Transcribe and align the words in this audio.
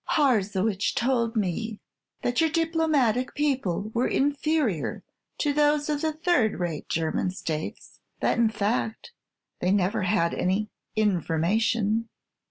"Harzewitch 0.13 0.95
told 0.95 1.35
me 1.35 1.79
that 2.23 2.41
your 2.41 2.49
diplomatic 2.49 3.35
people 3.35 3.91
were 3.93 4.07
inferior 4.07 5.03
to 5.37 5.53
those 5.53 5.89
of 5.89 6.01
the 6.01 6.11
third 6.11 6.59
rate 6.59 6.89
German 6.89 7.29
States; 7.29 7.99
that, 8.19 8.39
in 8.39 8.49
fact, 8.49 9.11
they 9.59 9.69
never 9.71 10.01
had 10.01 10.33
any 10.33 10.69
'information.'" 10.95 12.09